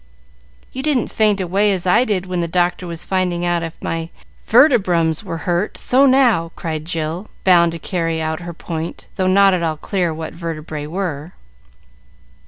"You 0.73 0.81
didn't 0.81 1.09
faint 1.09 1.39
away 1.39 1.71
as 1.71 1.85
I 1.85 2.05
did 2.05 2.25
when 2.25 2.39
the 2.41 2.47
doctor 2.47 2.87
was 2.87 3.05
finding 3.05 3.45
out 3.45 3.61
if 3.61 3.79
my 3.83 4.09
vertebrums 4.47 5.23
were 5.23 5.45
hurt, 5.45 5.77
so 5.77 6.07
now!" 6.07 6.51
cried 6.55 6.85
Jill, 6.85 7.29
bound 7.43 7.71
to 7.73 7.77
carry 7.77 8.17
her 8.17 8.53
point, 8.55 9.07
though 9.15 9.27
not 9.27 9.53
at 9.53 9.61
all 9.61 9.77
clear 9.77 10.11
what 10.11 10.33
vertebrae 10.33 10.87
were. 10.87 11.33